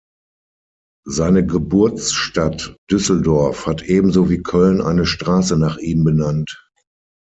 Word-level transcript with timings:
Seine 1.05 1.45
Geburtsstadt 1.45 2.75
Düsseldorf 2.89 3.67
hat 3.67 3.83
ebenso 3.83 4.31
wie 4.31 4.41
Köln 4.41 4.81
eine 4.81 5.05
Straße 5.05 5.57
nach 5.57 5.77
ihm 5.77 6.03
benannt. 6.03 6.57